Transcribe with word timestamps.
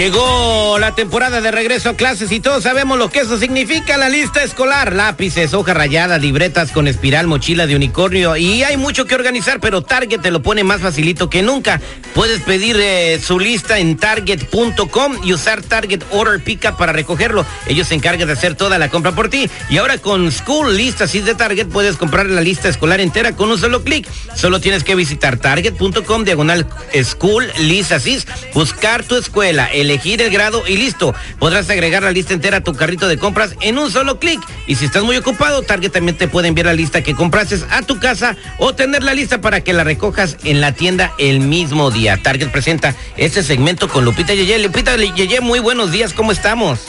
Llegó 0.00 0.78
la 0.78 0.94
temporada 0.94 1.42
de 1.42 1.50
regreso 1.50 1.90
a 1.90 1.94
clases 1.94 2.32
y 2.32 2.40
todos 2.40 2.62
sabemos 2.62 2.96
lo 2.96 3.10
que 3.10 3.18
eso 3.18 3.36
significa. 3.36 3.98
La 3.98 4.08
lista 4.08 4.42
escolar, 4.42 4.94
lápices, 4.94 5.52
hoja 5.52 5.74
rayada, 5.74 6.16
libretas 6.16 6.72
con 6.72 6.88
espiral, 6.88 7.26
mochila 7.26 7.66
de 7.66 7.76
unicornio 7.76 8.34
y 8.34 8.62
hay 8.62 8.78
mucho 8.78 9.04
que 9.04 9.14
organizar, 9.14 9.60
pero 9.60 9.82
Target 9.82 10.22
te 10.22 10.30
lo 10.30 10.40
pone 10.40 10.64
más 10.64 10.80
facilito 10.80 11.28
que 11.28 11.42
nunca. 11.42 11.82
Puedes 12.14 12.40
pedir 12.40 12.78
eh, 12.80 13.20
su 13.22 13.38
lista 13.38 13.78
en 13.78 13.98
target.com 13.98 15.18
y 15.22 15.34
usar 15.34 15.60
Target 15.60 16.02
Order 16.12 16.42
Pickup 16.42 16.78
para 16.78 16.94
recogerlo. 16.94 17.44
Ellos 17.66 17.88
se 17.88 17.94
encargan 17.94 18.26
de 18.26 18.32
hacer 18.32 18.54
toda 18.54 18.78
la 18.78 18.88
compra 18.88 19.12
por 19.12 19.28
ti. 19.28 19.50
Y 19.68 19.76
ahora 19.76 19.98
con 19.98 20.32
School 20.32 20.78
Listas 20.78 21.12
de 21.12 21.34
Target 21.34 21.66
puedes 21.66 21.98
comprar 21.98 22.24
la 22.24 22.40
lista 22.40 22.70
escolar 22.70 23.02
entera 23.02 23.36
con 23.36 23.50
un 23.50 23.58
solo 23.58 23.84
clic. 23.84 24.08
Solo 24.34 24.62
tienes 24.62 24.82
que 24.82 24.94
visitar 24.94 25.36
target.com 25.36 26.24
diagonal 26.24 26.66
School 27.04 27.52
Listas, 27.58 28.06
buscar 28.54 29.04
tu 29.04 29.16
escuela, 29.16 29.68
elegir 29.90 30.22
el 30.22 30.30
grado 30.30 30.62
y 30.66 30.76
listo. 30.76 31.14
Podrás 31.38 31.68
agregar 31.68 32.02
la 32.02 32.12
lista 32.12 32.32
entera 32.32 32.58
a 32.58 32.60
tu 32.62 32.74
carrito 32.74 33.08
de 33.08 33.18
compras 33.18 33.56
en 33.60 33.78
un 33.78 33.90
solo 33.90 34.18
clic. 34.18 34.40
Y 34.66 34.76
si 34.76 34.84
estás 34.84 35.02
muy 35.02 35.16
ocupado, 35.16 35.62
Target 35.62 35.90
también 35.90 36.16
te 36.16 36.28
puede 36.28 36.48
enviar 36.48 36.66
la 36.66 36.74
lista 36.74 37.02
que 37.02 37.14
comprases 37.14 37.66
a 37.70 37.82
tu 37.82 37.98
casa 37.98 38.36
o 38.58 38.74
tener 38.74 39.02
la 39.02 39.14
lista 39.14 39.40
para 39.40 39.62
que 39.62 39.72
la 39.72 39.84
recojas 39.84 40.36
en 40.44 40.60
la 40.60 40.72
tienda 40.72 41.12
el 41.18 41.40
mismo 41.40 41.90
día. 41.90 42.22
Target 42.22 42.50
presenta 42.50 42.94
este 43.16 43.42
segmento 43.42 43.88
con 43.88 44.04
Lupita 44.04 44.32
Yeye. 44.32 44.58
Lupita 44.58 44.96
Yeye, 44.96 45.40
muy 45.40 45.58
buenos 45.58 45.90
días, 45.90 46.12
¿cómo 46.12 46.32
estamos? 46.32 46.86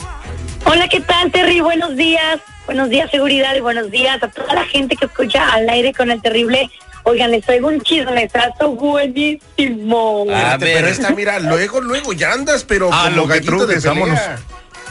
Hola, 0.64 0.88
¿qué 0.88 1.00
tal, 1.00 1.32
Terry? 1.32 1.60
Buenos 1.60 1.96
días. 1.96 2.40
Buenos 2.66 2.88
días, 2.88 3.10
seguridad, 3.10 3.56
y 3.56 3.60
buenos 3.60 3.90
días 3.90 4.22
a 4.22 4.28
toda 4.28 4.54
la 4.54 4.64
gente 4.64 4.94
que 4.94 5.06
escucha 5.06 5.52
al 5.52 5.68
aire 5.68 5.92
con 5.92 6.12
el 6.12 6.22
terrible. 6.22 6.70
Oigan, 7.04 7.30
les 7.30 7.44
traigo 7.44 7.68
un 7.68 7.80
chismesazo 7.80 8.70
buenísimo. 8.72 10.24
A 10.32 10.56
ver. 10.56 10.74
Pero 10.74 10.86
esta, 10.88 11.10
mira, 11.10 11.38
luego, 11.40 11.80
luego 11.80 12.12
ya 12.12 12.32
andas, 12.32 12.64
pero 12.64 12.90
Ah, 12.92 13.10
como 13.10 13.26
lo 13.26 13.28
que 13.28 13.40
de 13.40 13.80
vámonos. 13.80 14.20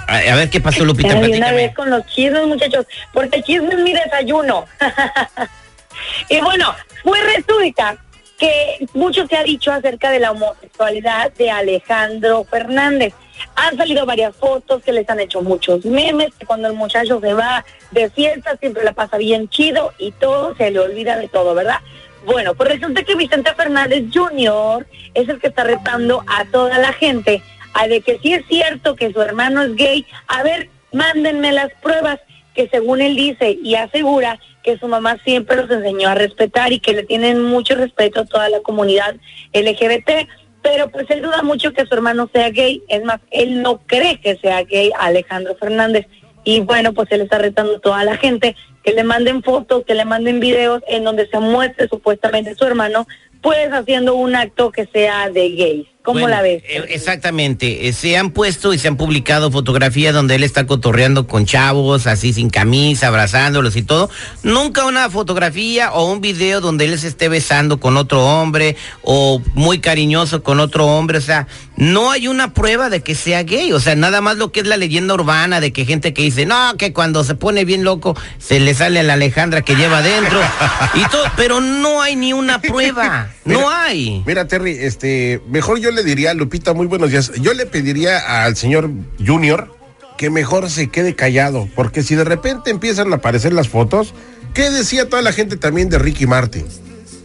A, 0.08 0.18
a 0.18 0.36
ver 0.36 0.50
qué 0.50 0.60
pasó, 0.60 0.84
Lupita, 0.84 1.16
de 1.16 1.38
una 1.38 1.52
vez 1.54 1.74
con 1.74 1.90
los 1.90 2.06
chismes, 2.08 2.46
muchachos, 2.46 2.86
porque 3.14 3.38
el 3.38 3.44
chisme 3.44 3.74
es 3.74 3.80
mi 3.80 3.94
desayuno. 3.94 4.66
y 6.30 6.42
bueno, 6.42 6.76
pues 7.04 7.22
resulta 7.36 7.98
que 8.38 8.88
mucho 8.94 9.28
se 9.28 9.38
ha 9.38 9.44
dicho 9.44 9.72
acerca 9.72 10.10
de 10.10 10.20
la 10.20 10.32
homosexualidad 10.32 11.32
de 11.34 11.52
Alejandro 11.52 12.44
Fernández. 12.50 13.14
Han 13.56 13.78
salido 13.78 14.06
varias 14.06 14.36
fotos 14.36 14.84
que 14.84 14.94
les 14.94 15.10
han 15.10 15.20
hecho 15.20 15.42
muchos 15.42 15.86
memes, 15.86 16.34
que 16.38 16.46
cuando 16.46 16.68
el 16.68 16.74
muchacho 16.74 17.20
se 17.20 17.34
va 17.34 17.66
de 17.92 18.10
fiesta 18.10 18.58
siempre 18.58 18.84
la 18.84 18.94
pasa 18.94 19.18
bien 19.18 19.50
chido 19.50 19.94
y 19.98 20.12
todo 20.12 20.56
se 20.56 20.72
le 20.72 20.80
olvida 20.80 21.18
de 21.18 21.28
todo, 21.28 21.54
¿verdad? 21.54 21.80
Bueno, 22.26 22.54
pues 22.54 22.70
resulta 22.70 23.04
que 23.04 23.16
Vicente 23.16 23.54
Fernández 23.56 24.06
Jr. 24.14 24.86
es 25.14 25.28
el 25.28 25.40
que 25.40 25.48
está 25.48 25.64
retando 25.64 26.24
a 26.28 26.46
toda 26.46 26.78
la 26.78 26.94
gente 26.94 27.42
a 27.74 27.88
de 27.88 28.02
que 28.02 28.20
sí 28.20 28.34
es 28.34 28.46
cierto 28.48 28.96
que 28.96 29.12
su 29.12 29.22
hermano 29.22 29.64
es 29.64 29.76
gay. 29.76 30.06
A 30.28 30.44
ver, 30.44 30.70
mándenme 30.92 31.52
las 31.52 31.72
pruebas 31.82 32.20
que 32.54 32.68
según 32.68 33.02
él 33.02 33.16
dice 33.16 33.58
y 33.64 33.76
asegura 33.76 34.40
que 34.64 34.78
su 34.78 34.88
mamá 34.88 35.18
siempre 35.24 35.56
los 35.58 35.72
enseñó 35.72 36.10
a 36.10 36.16
respetar 36.16 36.72
y 36.72 36.80
que 36.80 36.94
le 36.94 37.04
tienen 37.04 37.42
mucho 37.42 37.76
respeto 37.76 38.22
a 38.22 38.26
toda 38.26 38.50
la 38.50 38.60
comunidad 38.60 39.16
LGBT. 39.54 40.28
Pero 40.62 40.90
pues 40.90 41.10
él 41.10 41.22
duda 41.22 41.42
mucho 41.44 41.74
que 41.74 41.86
su 41.86 41.94
hermano 41.94 42.30
sea 42.34 42.50
gay. 42.50 42.84
Es 42.88 43.04
más, 43.04 43.20
él 43.32 43.62
no 43.62 43.80
cree 43.86 44.20
que 44.20 44.38
sea 44.38 44.64
gay 44.64 44.92
Alejandro 45.00 45.56
Fernández. 45.56 46.08
Y 46.44 46.62
bueno, 46.62 46.94
pues 46.94 47.12
él 47.12 47.22
está 47.22 47.38
retando 47.38 47.78
a 47.78 47.80
toda 47.80 48.04
la 48.04 48.18
gente 48.18 48.56
que 48.84 48.94
le 48.94 49.04
manden 49.04 49.44
fotos, 49.44 49.86
que 49.86 49.94
le 49.94 50.06
manden 50.06 50.40
videos 50.40 50.82
en 50.88 51.04
donde 51.04 51.28
se 51.28 51.40
muestre 51.40 51.88
supuestamente 51.88 52.56
su 52.56 52.66
hermano, 52.66 53.08
pues 53.42 53.72
haciendo 53.72 54.16
un 54.16 54.36
acto 54.36 54.72
que 54.72 54.88
sea 54.88 55.30
de 55.30 55.50
gay. 55.50 55.91
¿Cómo 56.04 56.20
Bueno, 56.22 56.36
la 56.36 56.42
ves? 56.42 56.64
eh, 56.68 56.84
exactamente. 56.90 57.88
Eh, 57.88 57.94
se 57.94 58.18
han 58.18 58.32
puesto 58.32 58.74
y 58.74 58.80
se 58.80 58.88
han 58.88 58.98
publicado 58.98 59.52
fotografías 59.52 60.16
donde 60.16 60.34
él 60.34 60.44
está 60.44 60.66
cotorreando 60.66 61.28
con 61.28 61.46
chavos, 61.46 62.08
así 62.08 62.34
sin 62.34 62.50
camisa, 62.50 63.08
abrazándolos 63.08 63.76
y 63.76 63.84
todo. 63.84 64.10
Nunca 64.42 64.86
una 64.86 65.12
fotografía 65.12 65.92
o 65.92 66.12
un 66.12 66.20
video 66.20 66.60
donde 66.60 66.86
él 66.86 66.98
se 66.98 67.08
esté 67.08 67.30
besando 67.30 67.80
con 67.80 67.98
otro 67.98 68.26
hombre 68.26 68.76
o 69.04 69.44
muy 69.54 69.78
cariñoso 69.80 70.42
con 70.42 70.60
otro 70.60 70.88
hombre. 70.88 71.20
O 71.20 71.22
sea, 71.22 71.46
no 71.76 72.10
hay 72.10 72.28
una 72.28 72.52
prueba 72.52 72.90
de 72.90 73.02
que 73.02 73.14
sea 73.14 73.44
gay. 73.44 73.72
O 73.72 73.80
sea, 73.80 73.96
nada 73.96 74.22
más 74.22 74.38
lo 74.38 74.52
que 74.52 74.62
es 74.62 74.68
la 74.68 74.78
leyenda 74.78 75.14
urbana 75.14 75.60
de 75.60 75.72
que 75.72 75.86
gente 75.86 76.16
que 76.16 76.24
dice, 76.24 76.48
no, 76.48 76.78
que 76.78 76.94
cuando 76.94 77.24
se 77.24 77.36
pone 77.36 77.64
bien 77.64 77.84
loco 77.84 78.18
se 78.40 78.60
le 78.60 78.74
sale 78.74 79.02
a 79.02 79.04
la 79.04 79.14
Alejandra 79.14 79.62
que 79.62 79.76
lleva 79.76 80.00
adentro 80.00 80.40
y 80.96 81.08
todo. 81.12 81.26
Pero 81.38 81.62
no 81.62 82.02
hay 82.02 82.16
ni 82.16 82.34
una 82.34 82.60
prueba. 82.60 83.30
No 83.46 83.70
hay. 83.70 84.24
Mira, 84.26 84.48
Terry, 84.48 84.72
este, 84.80 85.42
mejor 85.48 85.80
yo 85.80 85.91
le 85.92 86.04
diría 86.04 86.32
a 86.32 86.34
Lupita, 86.34 86.74
muy 86.74 86.88
buenos 86.88 87.12
días. 87.12 87.32
Yo 87.42 87.54
le 87.54 87.66
pediría 87.66 88.44
al 88.44 88.56
señor 88.56 88.90
Junior 89.26 89.76
que 90.18 90.30
mejor 90.30 90.70
se 90.70 90.90
quede 90.90 91.16
callado, 91.16 91.68
porque 91.76 92.04
si 92.04 92.16
de 92.16 92.24
repente 92.24 92.70
empiezan 92.70 93.12
a 93.12 93.18
aparecer 93.18 93.54
las 93.54 93.70
fotos, 93.70 94.14
¿qué 94.54 94.70
decía 94.70 95.10
toda 95.10 95.22
la 95.22 95.34
gente 95.34 95.58
también 95.58 95.90
de 95.90 95.98
Ricky 95.98 96.28
Martin? 96.28 96.66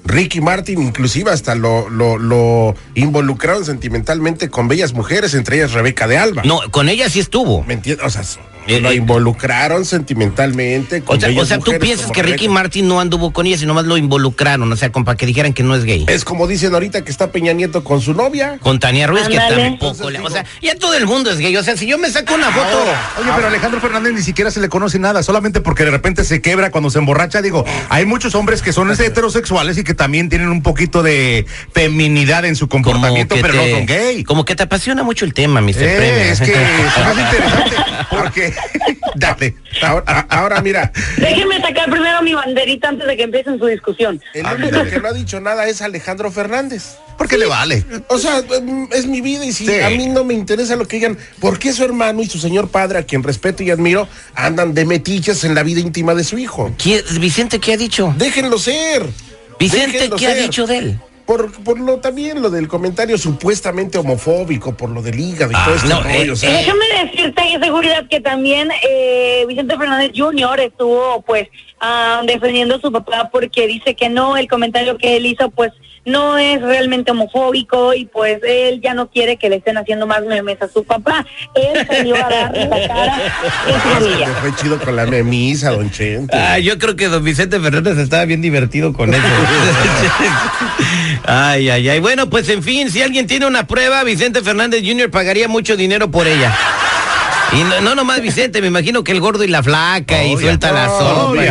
Ricky 0.05 0.41
Martin 0.41 0.81
inclusive 0.81 1.31
hasta 1.31 1.55
lo, 1.55 1.91
lo, 1.91 2.17
lo 2.17 2.75
involucraron 2.95 3.65
sentimentalmente 3.65 4.49
con 4.49 4.69
bellas 4.69 4.93
mujeres, 4.93 5.35
entre 5.35 5.57
ellas 5.57 5.73
Rebeca 5.73 6.07
de 6.07 6.17
Alba. 6.17 6.43
No, 6.45 6.61
con 6.71 6.89
ella 6.89 7.11
sí 7.11 7.21
estuvo. 7.21 7.65
¿Me 7.65 7.75
entiendes? 7.75 8.07
O 8.07 8.11
sea, 8.11 8.23
Eh, 8.67 8.81
lo 8.81 8.91
eh. 8.91 8.95
involucraron 8.97 9.85
sentimentalmente 9.85 11.03
con 11.03 11.17
O 11.17 11.21
sea, 11.21 11.31
o 11.41 11.45
sea, 11.45 11.59
tú 11.59 11.73
piensas 11.79 12.11
que 12.11 12.23
Ricky. 12.23 12.49
Martin 12.49 12.89
no 12.89 13.01
anduvo 13.01 13.33
con 13.33 13.47
ella, 13.47 13.59
sino 13.59 13.75
más 13.75 13.85
lo 13.85 13.97
involucraron, 13.97 14.71
o 14.73 14.77
sea, 14.77 14.91
con, 14.93 15.05
para 15.05 15.17
que 15.17 15.27
dijeran 15.27 15.53
que 15.53 15.63
no 15.63 15.75
es 15.75 15.85
gay. 15.85 16.05
Es 16.09 16.25
como 16.25 16.47
dicen 16.47 16.73
ahorita 16.75 17.05
que 17.05 17.11
está 17.11 17.31
Peña 17.31 17.53
Nieto 17.53 17.85
con 17.85 18.01
su 18.01 18.15
novia. 18.15 18.59
Con 18.61 18.79
Tania 18.79 19.07
Ruiz, 19.07 19.29
que 19.29 19.39
Ándale. 19.39 19.63
tampoco 19.63 20.11
le- 20.11 20.21
O 20.21 20.31
sea, 20.31 20.45
ya 20.63 20.75
todo 20.77 20.95
el 20.95 21.07
mundo 21.07 21.31
es 21.31 21.39
gay. 21.39 21.57
O 21.57 21.63
sea, 21.63 21.77
si 21.77 21.87
yo 21.87 21.99
me 21.99 22.11
saco 22.11 22.35
una 22.35 22.51
foto. 22.51 22.83
Oye, 23.21 23.31
pero 23.37 23.49
Alejandro 23.49 23.81
Fernández 23.81 24.13
ni 24.15 24.23
siquiera 24.23 24.51
se 24.51 24.61
le 24.61 24.69
conoce 24.69 24.99
nada, 24.99 25.23
solamente 25.23 25.61
porque 25.61 25.85
de 25.85 25.91
repente 25.91 26.25
se 26.25 26.41
quebra 26.41 26.71
cuando 26.71 26.91
se 26.91 26.99
emborracha. 26.99 27.43
Digo, 27.43 27.65
hay 27.89 28.05
muchos 28.07 28.35
hombres 28.35 28.63
que 28.63 28.73
son 28.73 28.91
heterosexuales 28.91 29.77
y 29.79 29.85
que 29.85 29.95
también 29.95 30.29
tienen 30.29 30.49
un 30.49 30.63
poquito 30.63 31.03
de 31.03 31.47
feminidad 31.73 32.45
en 32.45 32.57
su 32.57 32.69
comportamiento, 32.69 33.35
que 33.35 33.43
pero 33.43 33.55
te- 33.55 33.71
no 33.71 33.77
son 33.77 33.87
gay. 33.87 34.25
Como 34.25 34.45
que 34.45 34.57
te 34.57 34.63
apasiona 34.63 35.03
mucho 35.03 35.25
el 35.25 35.35
tema, 35.35 35.61
Mr. 35.61 35.69
Eh, 35.83 35.95
Premio. 35.97 36.33
es 36.33 36.41
que 36.41 36.53
es 36.53 37.05
más 37.05 37.19
interesante 37.19 37.77
porque 38.11 38.55
dale. 39.17 39.55
Ahora, 39.83 40.27
ahora 40.31 40.63
mira, 40.63 40.93
Déjenme 41.19 41.61
sacar 41.61 41.91
primero 41.91 42.23
mi 42.23 42.35
banderita 42.35 42.89
antes 42.89 43.07
de 43.07 43.17
que 43.17 43.23
empiecen 43.25 43.59
su 43.59 43.67
discusión. 43.67 44.21
el 44.35 44.47
único 44.47 44.85
que 44.85 44.99
no 45.01 45.09
ha 45.09 45.13
dicho 45.13 45.41
nada 45.41 45.67
es 45.67 45.83
Alejandro 45.83 46.31
Fernández. 46.31 46.97
¿Por 47.19 47.29
qué 47.29 47.39
le 47.39 47.47
vale? 47.47 47.85
O 48.09 48.19
sea, 48.19 48.43
mm, 48.43 48.89
es 48.93 49.07
mi 49.07 49.21
vida 49.23 49.45
y 49.45 49.53
si 49.53 49.67
Sí. 49.67 49.81
a 49.81 49.89
mí 49.91 50.07
no 50.09 50.23
me 50.25 50.35
interesa 50.35 50.77
lo 50.77 50.87
que 50.87 50.97
digan, 50.97 51.17
¿por 51.41 51.59
qué 51.59 51.73
su 51.73 51.83
hermano 51.85 52.23
y 52.23 52.27
su 52.27 52.39
señor 52.39 52.69
padre, 52.69 52.99
a 52.99 53.03
quien 53.05 53.23
respeto 53.23 53.63
y 53.63 53.71
admiro, 53.71 54.07
andan 54.35 54.75
de 54.75 54.85
metiches 54.85 55.45
en 55.45 55.55
la 55.55 55.63
vida 55.63 55.81
íntima 55.81 56.15
de 56.15 56.25
su 56.25 56.37
hijo? 56.39 56.73
¿Qué- 56.77 57.03
Vicente, 57.19 57.59
¿qué 57.59 57.73
ha 57.73 57.77
dicho? 57.77 58.15
Déjenlo 58.19 58.59
ser. 58.59 59.03
Vicente, 59.59 59.93
Déjenlo 59.93 60.17
¿qué 60.17 60.27
ha 60.27 60.35
dicho 60.35 60.67
de 60.67 60.79
él? 60.79 61.01
Por, 61.27 61.51
por 61.65 61.81
lo 61.81 61.99
también 61.99 62.41
lo 62.41 62.51
del 62.51 62.69
comentario 62.69 63.19
supuestamente 63.19 63.99
homofóbico, 63.99 64.77
por 64.77 64.91
lo 64.91 65.03
del 65.03 65.19
hígado 65.19 65.51
y 65.51 65.65
todo 65.65 65.75
este 65.75 65.89
no, 65.89 66.01
rollo, 66.01 66.15
eh, 66.15 66.31
o 66.31 66.37
sea, 66.37 66.53
Déjame 66.53 66.85
decirte 67.05 67.43
seguridad 67.61 68.07
que 68.09 68.21
también 68.21 68.71
eh, 68.89 69.45
Vicente 69.49 69.77
Fernández 69.77 70.13
Jr. 70.15 70.61
estuvo 70.61 71.23
pues 71.23 71.49
ah, 71.81 72.23
defendiendo 72.25 72.77
a 72.77 72.81
su 72.81 72.93
papá 72.93 73.29
porque 73.33 73.67
dice 73.67 73.95
que 73.95 74.09
no, 74.09 74.37
el 74.37 74.49
comentario 74.49 74.97
que 74.99 75.17
él 75.17 75.27
hizo 75.27 75.51
pues 75.51 75.73
no 76.07 76.39
es 76.39 76.63
realmente 76.63 77.11
homofóbico 77.11 77.93
y 77.93 78.07
pues 78.07 78.39
él 78.47 78.81
ya 78.81 78.95
no 78.95 79.11
quiere 79.11 79.37
que 79.37 79.51
le 79.51 79.57
estén 79.57 79.77
haciendo 79.77 80.07
más 80.07 80.25
memes 80.25 80.63
a 80.63 80.69
su 80.69 80.85
papá. 80.85 81.27
Él 81.55 81.87
salió 81.87 82.17
a 82.17 82.29
darle 82.29 82.69
la 82.69 82.89
cara 82.89 83.23
en 83.67 84.03
su 84.03 84.07
fue 84.41 84.55
chido 84.55 84.79
con 84.79 84.97
la 84.97 85.05
memisa, 85.05 85.73
don 85.73 85.91
Chente. 85.91 86.35
Ah, 86.37 86.59
yo 86.59 86.79
creo 86.79 86.97
que 86.97 87.09
don 87.09 87.23
Vicente 87.25 87.61
Fernández 87.61 87.99
estaba 87.99 88.25
bien 88.25 88.41
divertido 88.41 88.93
con 88.93 89.13
eso. 89.13 89.23
ay, 91.25 91.69
ay, 91.69 91.89
ay. 91.89 92.01
Bueno, 92.01 92.31
pues 92.31 92.49
en 92.49 92.63
fin, 92.63 92.89
si 92.91 93.03
alguien 93.03 93.27
tiene 93.27 93.47
una 93.47 93.67
prueba, 93.67 94.05
Vicente 94.05 94.43
Fernández 94.43 94.83
Jr. 94.87 95.11
pagaría 95.11 95.49
mucho 95.49 95.77
dinero 95.77 96.09
por 96.11 96.29
ella. 96.29 96.57
Y 97.53 97.63
no, 97.63 97.81
no 97.81 97.95
nomás 97.95 98.21
Vicente, 98.21 98.61
me 98.61 98.67
imagino 98.69 99.05
que 99.05 99.13
el 99.13 99.21
gordo 99.21 99.45
y 99.45 99.49
la 99.49 99.63
flaca 99.63 100.25
y 100.25 100.37
suelta 100.37 100.73
la 100.73 100.89
sopa. 100.89 101.43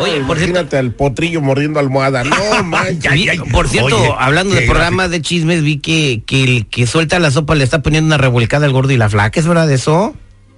Oye, 0.00 0.20
por 0.26 0.36
cierto, 0.36 0.50
Imagínate 0.50 0.78
al 0.78 0.92
potrillo 0.92 1.40
mordiendo 1.40 1.78
almohada. 1.80 2.24
No, 2.24 2.36
manches. 2.64 3.40
por 3.52 3.68
cierto, 3.68 3.96
Oye, 3.96 4.14
hablando 4.18 4.54
de 4.54 4.62
programas 4.62 5.10
de 5.10 5.22
chismes, 5.22 5.62
vi 5.62 5.78
que, 5.78 6.22
que 6.26 6.44
el 6.44 6.66
que 6.66 6.86
suelta 6.86 7.18
la 7.18 7.30
sopa 7.30 7.54
le 7.54 7.64
está 7.64 7.80
poniendo 7.80 8.06
una 8.06 8.18
revolcada 8.18 8.66
al 8.66 8.72
gordo 8.72 8.92
y 8.92 8.96
la 8.96 9.08
flaca, 9.08 9.38
¿es 9.38 9.46
verdad 9.46 9.70
eso? 9.70 10.14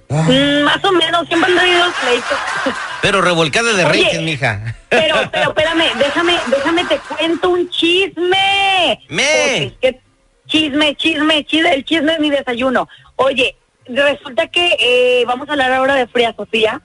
Mm, 0.09 0.63
más 0.63 0.83
o 0.83 0.91
menos, 0.91 1.27
siempre 1.27 1.51
han 1.51 1.59
tenido 1.59 1.85
pleitos. 2.01 2.37
Pero 3.01 3.21
revolcada 3.21 3.73
de 3.73 3.83
rating, 3.83 4.23
mija. 4.23 4.75
Pero, 4.89 5.15
pero 5.31 5.49
espérame, 5.49 5.97
déjame, 5.97 6.37
déjame 6.49 6.85
te 6.85 6.97
cuento 6.99 7.49
un 7.49 7.69
chisme. 7.69 8.99
Me. 9.09 9.23
Porque 9.23 9.63
es 9.65 9.73
que 9.93 10.03
Chisme, 10.47 10.95
chisme, 10.95 11.45
chisme, 11.45 11.73
el 11.73 11.85
chisme 11.85 12.13
es 12.13 12.19
mi 12.19 12.29
desayuno. 12.29 12.87
Oye, 13.15 13.55
resulta 13.87 14.47
que 14.47 14.75
eh, 14.79 15.23
vamos 15.25 15.49
a 15.49 15.53
hablar 15.53 15.71
ahora 15.73 15.95
de 15.95 16.07
Fría 16.07 16.33
Sofía, 16.35 16.81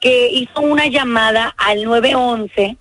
que 0.00 0.28
hizo 0.30 0.60
una 0.60 0.86
llamada 0.86 1.54
al 1.56 1.84
911 1.84 2.76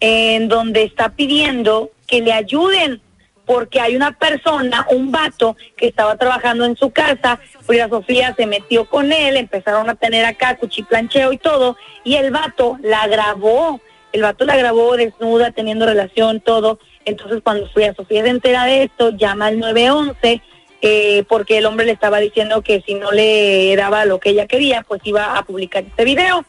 en 0.00 0.48
donde 0.48 0.82
está 0.82 1.10
pidiendo 1.10 1.90
que 2.06 2.20
le 2.20 2.32
ayuden 2.32 3.00
porque 3.46 3.80
hay 3.80 3.96
una 3.96 4.12
persona, 4.12 4.86
un 4.90 5.10
vato, 5.10 5.56
que 5.76 5.86
estaba 5.86 6.16
trabajando 6.16 6.64
en 6.64 6.76
su 6.76 6.90
casa, 6.90 7.38
Frida 7.60 7.88
Sofía 7.88 8.34
se 8.36 8.46
metió 8.46 8.86
con 8.86 9.12
él, 9.12 9.36
empezaron 9.36 9.88
a 9.90 9.94
tener 9.94 10.24
acá 10.24 10.56
cuchiplancheo 10.56 11.32
y 11.32 11.38
todo, 11.38 11.76
y 12.04 12.14
el 12.14 12.30
vato 12.30 12.78
la 12.82 13.06
grabó, 13.06 13.80
el 14.12 14.22
vato 14.22 14.44
la 14.44 14.56
grabó 14.56 14.96
desnuda, 14.96 15.50
teniendo 15.50 15.86
relación, 15.86 16.40
todo, 16.40 16.78
entonces 17.04 17.40
cuando 17.42 17.68
Frida 17.68 17.94
Sofía 17.94 18.22
se 18.22 18.30
entera 18.30 18.64
de 18.64 18.84
esto, 18.84 19.10
llama 19.10 19.46
al 19.46 19.58
911, 19.58 20.40
eh, 20.86 21.24
porque 21.30 21.56
el 21.56 21.64
hombre 21.64 21.86
le 21.86 21.92
estaba 21.92 22.18
diciendo 22.18 22.60
que 22.60 22.82
si 22.82 22.92
no 22.94 23.10
le 23.10 23.74
daba 23.74 24.04
lo 24.04 24.20
que 24.20 24.28
ella 24.30 24.46
quería, 24.46 24.84
pues 24.86 25.00
iba 25.04 25.38
a 25.38 25.42
publicar 25.42 25.82
este 25.82 26.04
video. 26.04 26.44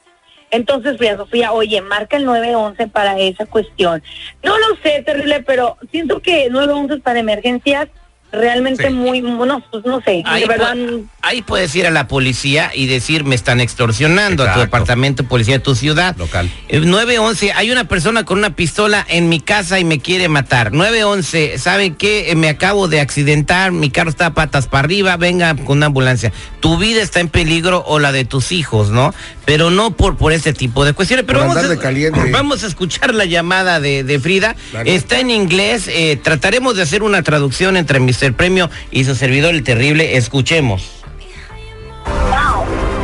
Entonces, 0.51 0.97
Frida 0.97 1.15
Sofía, 1.15 1.53
oye, 1.53 1.79
marca 1.79 2.17
el 2.17 2.25
911 2.25 2.87
para 2.87 3.17
esa 3.17 3.45
cuestión. 3.45 4.03
No 4.43 4.57
lo 4.57 4.75
sé, 4.83 5.03
terrible, 5.03 5.41
pero 5.43 5.77
siento 5.89 6.19
que 6.19 6.49
911 6.49 7.01
para 7.01 7.19
emergencias 7.19 7.87
realmente 8.31 8.87
Sí. 8.87 8.93
muy, 8.93 9.21
no, 9.21 9.61
pues 9.71 9.85
no 9.85 10.01
sé, 10.01 10.21
Ahí, 10.25 10.41
de 10.41 10.47
verdad. 10.47 10.75
pu- 10.75 11.05
ahí 11.21 11.41
puedes 11.41 11.73
ir 11.75 11.87
a 11.87 11.91
la 11.91 12.07
policía 12.07 12.69
y 12.73 12.85
decir, 12.87 13.23
me 13.23 13.33
están 13.35 13.61
extorsionando 13.61 14.43
a 14.43 14.53
tu 14.53 14.59
departamento 14.59 15.23
de 15.23 15.29
policía 15.29 15.55
de 15.55 15.59
tu 15.63 15.73
ciudad. 15.75 16.15
Local. 16.17 16.49
Eh, 16.67 16.79
911, 16.81 17.53
hay 17.53 17.71
una 17.71 17.85
persona 17.87 18.25
con 18.25 18.37
una 18.39 18.55
pistola 18.55 19.05
en 19.07 19.29
mi 19.29 19.39
casa 19.39 19.79
y 19.79 19.85
me 19.85 19.99
quiere 19.99 20.27
matar. 20.27 20.73
911, 20.73 21.57
¿sabe 21.57 21.93
qué? 21.95 22.31
Eh, 22.31 22.35
me 22.35 22.49
acabo 22.49 22.87
de 22.87 22.99
accidentar, 22.99 23.71
mi 23.71 23.89
carro 23.89 24.09
está 24.09 24.33
patas 24.33 24.67
para 24.67 24.83
arriba, 24.85 25.15
venga 25.17 25.55
con 25.55 25.77
una 25.77 25.85
ambulancia. 25.87 26.33
Tu 26.59 26.77
vida 26.77 27.01
está 27.01 27.19
en 27.21 27.29
peligro 27.29 27.83
o 27.87 27.99
la 27.99 28.11
de 28.11 28.25
tus 28.25 28.51
hijos, 28.51 28.89
¿no? 28.89 29.13
Pero 29.45 29.69
no 29.69 29.91
por, 29.91 30.17
por 30.17 30.33
este 30.33 30.51
tipo 30.53 30.83
de 30.83 30.93
cuestiones. 30.93 31.25
Pero 31.25 31.39
vamos 31.39 31.55
a, 31.57 31.67
de 31.67 31.77
caliente. 31.77 32.19
vamos 32.31 32.63
a 32.63 32.67
escuchar 32.67 33.13
la 33.13 33.25
llamada 33.25 33.79
de, 33.79 34.03
de 34.03 34.19
Frida. 34.19 34.55
Claro. 34.71 34.89
Está 34.89 35.19
en 35.19 35.29
inglés, 35.29 35.87
eh, 35.87 36.19
trataremos 36.21 36.75
de 36.75 36.81
hacer 36.81 37.03
una 37.03 37.21
traducción 37.23 37.77
entre 37.77 37.99
Mr. 38.15 38.33
Premio 38.33 38.69
y 38.91 39.03
su 39.03 39.15
servidor 39.15 39.55
el 39.55 39.63
terrible. 39.63 40.15
Escuchemos. 40.15 41.03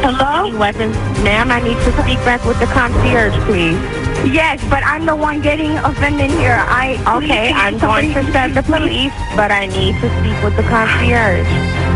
Hello? 0.04 0.58
Weapons. 0.58 0.96
Ma'am, 1.24 1.52
I 1.52 1.62
need 1.62 1.78
to 1.86 1.92
speak 2.02 2.18
back 2.26 2.44
with 2.46 2.60
the 2.60 2.66
concierge, 2.68 3.36
please. 3.46 3.78
Yes, 4.26 4.60
but 4.70 4.84
I'm 4.84 5.06
the 5.06 5.16
one 5.16 5.42
getting 5.42 5.78
offended 5.80 6.32
here. 6.32 6.58
I 6.58 6.98
Okay, 7.18 7.52
I'm 7.54 7.78
going 7.78 8.14
to 8.14 8.24
send 8.32 8.56
the 8.56 8.64
police, 8.64 9.14
but 9.36 9.52
I 9.52 9.68
need 9.68 9.94
to 10.02 10.10
speak 10.20 10.38
with 10.44 10.56
the 10.56 10.64
concierge. 10.64 11.48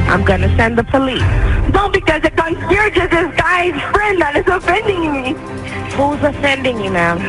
I'm 0.08 0.24
going 0.24 0.42
to 0.42 0.56
send 0.56 0.78
the 0.78 0.84
police. 0.84 1.26
No, 1.74 1.90
because 1.90 2.22
the 2.22 2.32
concierge 2.32 2.98
is 2.98 3.10
this 3.10 3.36
Who's 5.96 6.22
offending 6.24 6.84
you, 6.84 6.92
ma'am? 6.92 7.20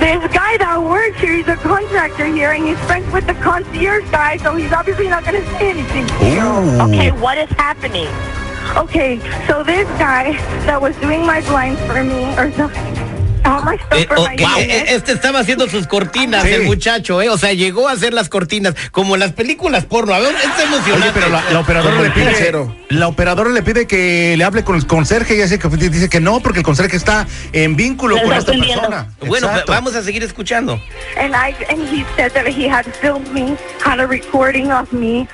This 0.00 0.32
guy 0.32 0.56
that 0.56 0.82
works 0.82 1.20
here, 1.20 1.34
he's 1.34 1.46
a 1.48 1.56
contractor 1.56 2.24
here, 2.24 2.52
and 2.52 2.66
he's 2.66 2.78
friends 2.86 3.12
with 3.12 3.26
the 3.26 3.34
concierge 3.34 4.10
guy, 4.10 4.38
so 4.38 4.56
he's 4.56 4.72
obviously 4.72 5.08
not 5.08 5.22
going 5.24 5.42
to 5.42 5.46
say 5.50 5.70
anything. 5.70 6.06
to 6.06 6.24
you. 6.24 6.80
Okay, 6.88 7.10
what 7.12 7.36
is 7.36 7.50
happening? 7.50 8.08
Okay, 8.76 9.18
so 9.46 9.62
this 9.62 9.86
guy 9.98 10.32
that 10.64 10.80
was 10.80 10.96
doing 10.96 11.26
my 11.26 11.40
blinds 11.42 11.80
for 11.82 12.02
me, 12.02 12.24
or 12.36 12.48
the, 12.50 12.64
all 12.64 12.70
my 12.70 12.94
stuff 12.94 13.05
Eh, 13.92 14.06
for 14.08 14.18
oh, 14.18 14.26
eh, 14.28 14.84
este 14.88 15.12
estaba 15.12 15.38
haciendo 15.40 15.68
sus 15.68 15.86
cortinas, 15.86 16.42
Sí. 16.42 16.50
el 16.52 16.62
muchacho, 16.64 17.22
¿eh? 17.22 17.28
O 17.28 17.38
sea, 17.38 17.52
llegó 17.52 17.88
a 17.88 17.92
hacer 17.92 18.12
las 18.12 18.28
cortinas, 18.28 18.74
como 18.90 19.16
las 19.16 19.32
películas 19.32 19.84
porno. 19.84 20.14
A 20.14 20.18
ver, 20.18 20.34
es 20.34 20.64
emocionante. 20.64 20.92
Oye, 20.92 21.10
pero 21.14 21.28
la, 21.28 21.42
la 21.52 21.60
operadora 21.60 22.00
le 22.00 22.10
pide, 22.10 22.26
pincero. 22.26 22.74
la 22.88 23.08
operadora 23.08 23.50
le 23.50 23.62
pide 23.62 23.86
que 23.86 24.34
le 24.36 24.44
hable 24.44 24.64
con 24.64 24.76
el 24.76 24.86
conserje 24.86 25.34
y 25.34 25.42
dice 25.42 25.58
que, 25.58 25.68
dice 25.68 26.08
que 26.08 26.20
no, 26.20 26.40
porque 26.40 26.60
el 26.60 26.64
conserje 26.64 26.96
está 26.96 27.26
en 27.52 27.76
vínculo 27.76 28.20
con 28.20 28.32
esta 28.32 28.52
persona. 28.52 29.08
Bueno, 29.26 29.48
Exacto. 29.48 29.72
vamos 29.72 29.94
a 29.94 30.02
seguir 30.02 30.22
escuchando. 30.22 30.80
And 31.18 31.34
I 31.34 31.54
and 31.70 31.88
he 31.88 32.04
said 32.16 32.32
that 32.32 32.46
he 32.46 32.68
had 32.68 32.84
filmed 33.00 33.30
me, 33.32 33.56
had 33.84 34.00
a 34.00 34.06
recording 34.06 34.70
of 34.72 34.92
me 34.92 35.26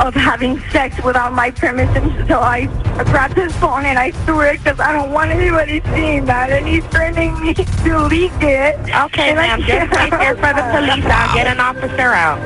of 0.00 0.14
having 0.14 0.60
sex 0.72 0.94
without 1.04 1.32
my 1.32 1.50
permission. 1.50 2.12
So 2.28 2.40
I 2.40 2.68
grabbed 3.10 3.36
his 3.36 3.52
phone 3.56 3.84
and 3.86 3.98
I 3.98 4.12
threw 4.26 4.40
it 4.42 4.62
because 4.62 4.80
I 4.80 4.92
don't 4.92 5.12
want 5.12 5.30
anybody 5.30 5.82
seeing 5.94 6.24
that. 6.26 6.50
And 6.50 6.66
he's 6.66 6.84
threatening 6.86 7.38
me 7.40 7.47
leak 8.10 8.32
it. 8.42 8.76
Okay, 9.06 9.34
ma'am, 9.34 9.60
just 9.62 9.90
wait 9.92 10.10
there 10.10 10.36
for 10.36 10.52
the 10.52 10.64
police. 10.72 11.04
I'll 11.06 11.34
get 11.34 11.46
an 11.46 11.60
officer 11.60 12.12
out. 12.12 12.38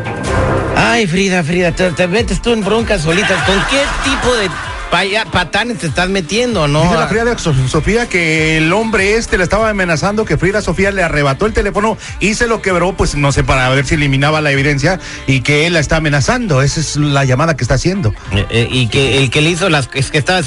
Ay, 0.76 1.06
Frida, 1.06 1.42
Frida, 1.42 1.72
te, 1.72 1.90
te 1.92 2.06
metes 2.06 2.40
tú 2.40 2.52
en 2.52 2.62
broncas 2.64 3.02
solitas. 3.02 3.42
¿Con 3.44 3.58
qué 3.70 3.82
tipo 4.04 4.34
de 4.36 4.48
paya- 4.92 5.24
patanes 5.24 5.78
te 5.78 5.86
estás 5.88 6.08
metiendo, 6.08 6.68
no? 6.68 6.82
Dice 6.84 6.94
la 6.94 7.08
Frida 7.08 7.36
So- 7.38 7.54
Sofía 7.66 8.08
que 8.08 8.58
el 8.58 8.72
hombre 8.72 9.16
este 9.16 9.38
le 9.38 9.42
estaba 9.44 9.68
amenazando 9.70 10.24
que 10.24 10.36
Frida 10.36 10.60
Sofía 10.62 10.92
le 10.92 11.02
arrebató 11.02 11.46
el 11.46 11.52
teléfono 11.54 11.96
y 12.20 12.34
se 12.34 12.46
lo 12.46 12.62
quebró, 12.62 12.92
pues 12.96 13.14
no 13.16 13.32
sé, 13.32 13.42
para 13.42 13.68
ver 13.70 13.86
si 13.86 13.94
eliminaba 13.94 14.40
la 14.40 14.52
evidencia 14.52 15.00
y 15.26 15.40
que 15.40 15.66
él 15.66 15.72
la 15.72 15.80
está 15.80 15.96
amenazando. 15.96 16.62
Esa 16.62 16.78
es 16.80 16.96
la 16.96 17.24
llamada 17.24 17.56
que 17.56 17.64
está 17.64 17.74
haciendo. 17.74 18.14
Eh, 18.32 18.46
eh, 18.50 18.68
y 18.70 18.86
que 18.88 19.18
el 19.18 19.30
que 19.30 19.40
le 19.40 19.50
hizo 19.50 19.68
las, 19.70 19.88
es 19.94 20.10
que 20.10 20.18
estaba 20.18 20.40
le 20.42 20.46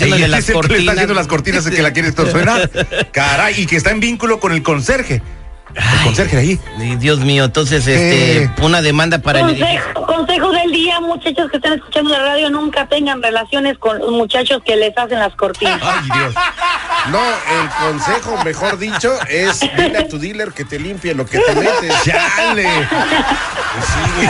cortinas. 0.53 0.79
está 0.79 0.91
haciendo 0.93 1.13
las 1.15 1.27
cortinas 1.27 1.65
es 1.65 1.75
que 1.75 1.81
la 1.81 1.91
quiere 1.91 2.07
extorsionar. 2.09 2.69
Caray, 3.11 3.59
y 3.61 3.65
que 3.65 3.75
está 3.75 3.89
en 3.91 3.99
vínculo 3.99 4.39
con 4.39 4.51
el 4.51 4.61
conserje. 4.63 5.21
El 5.75 6.03
conserje 6.05 6.35
de 6.37 6.41
ahí. 6.41 6.59
Dios 6.97 7.19
mío, 7.19 7.43
entonces, 7.45 7.85
este, 7.85 8.43
Eh. 8.43 8.49
una 8.61 8.81
demanda 8.81 9.19
para 9.19 9.41
el 9.41 9.49
edificio. 9.49 9.67
Consejo, 9.93 10.05
consejo 10.05 10.51
del 10.51 10.71
día, 10.71 10.99
muchachos 11.01 11.51
que 11.51 11.57
están 11.57 11.73
escuchando 11.73 12.09
la 12.11 12.19
radio, 12.19 12.49
nunca 12.49 12.87
tengan 12.87 13.21
relaciones 13.21 13.77
con 13.77 13.99
los 13.99 14.11
muchachos 14.11 14.61
que 14.65 14.75
les 14.77 14.97
hacen 14.97 15.19
las 15.19 15.35
cortinas. 15.35 15.81
Ay, 15.83 16.03
Dios. 16.13 16.33
No, 17.11 17.19
el 17.19 17.69
consejo, 17.81 18.43
mejor 18.43 18.77
dicho, 18.79 19.11
es 19.29 19.59
dile 19.77 19.97
a 19.99 20.07
tu 20.07 20.17
dealer 20.17 20.53
que 20.53 20.63
te 20.65 20.79
limpie 20.79 21.13
lo 21.13 21.25
que 21.25 21.39
te 21.39 21.55
metes. 21.55 21.93
¡Chale! 22.05 22.67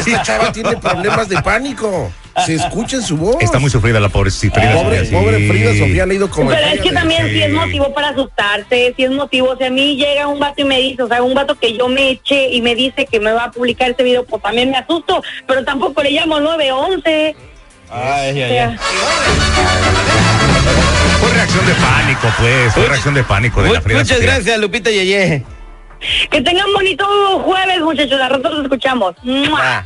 Sí, 0.04 0.10
esta 0.12 0.22
chava 0.24 0.52
tiene 0.52 0.76
problemas 0.78 1.30
de 1.30 1.42
pánico. 1.42 2.12
Se 2.46 2.56
escucha 2.56 2.98
en 2.98 3.04
su 3.04 3.16
voz. 3.16 3.38
Está 3.40 3.60
muy 3.60 3.70
sufrida 3.70 4.00
la 4.00 4.10
pobre 4.10 4.30
Frida 4.32 4.74
Pobre, 4.74 5.00
Sofía, 5.00 5.20
pobre 5.20 5.48
Frida 5.48 5.70
Sofía 5.76 6.04
ha 6.04 6.14
ido 6.14 6.30
como 6.30 6.50
Pero 6.50 6.68
es 6.68 6.82
que 6.82 6.92
también 6.92 7.30
si 7.30 7.42
es 7.42 7.52
motivo 7.52 7.94
para 7.94 8.10
asustarse, 8.10 8.94
si 8.98 9.04
es 9.04 9.12
motivo, 9.12 9.56
si 9.58 9.64
a 9.64 9.70
mí 9.70 9.96
llega 9.96 10.28
un 10.28 10.40
vato 10.40 10.62
y 10.62 10.66
me 10.66 10.80
dice, 10.80 11.04
o 11.04 11.08
sea, 11.08 11.24
un 11.24 11.34
vato 11.34 11.56
que 11.56 11.78
yo 11.78 11.88
me 11.88 12.12
eché 12.12 12.50
y 12.52 12.62
me 12.62 12.76
dice 12.76 13.06
que 13.06 13.20
me 13.22 13.32
va 13.32 13.46
a 13.46 13.52
publicar 13.52 13.90
este 13.90 14.04
video, 14.04 14.26
pues 14.26 14.42
también 14.42 14.70
me 14.70 14.78
asusto, 14.78 15.24
pero 15.48 15.64
tampoco 15.64 16.04
le 16.04 16.12
llamo 16.12 16.40
911. 16.40 17.36
Ay, 17.90 18.32
O 18.32 18.48
sea, 18.48 18.78
Fue 21.22 21.30
reacción 21.34 21.66
de 21.66 21.74
pánico, 21.76 22.28
pues. 22.40 22.74
Fue 22.74 22.88
reacción 22.88 23.14
de 23.14 23.24
pánico 23.24 23.62
de 23.64 23.72
la 23.72 23.82
Frida 23.82 24.00
Muchas 24.00 24.18
Sofía. 24.18 24.34
gracias, 24.34 24.60
Lupita 24.60 24.90
Yeye. 24.92 25.44
que 26.30 26.42
tengan 26.42 26.72
bonito 26.74 27.06
jueves, 27.40 27.80
muchachos, 27.80 28.20
a 28.20 28.28
rato 28.30 28.50
los 28.50 28.64
escuchamos. 28.64 29.16
Ah. 29.58 29.86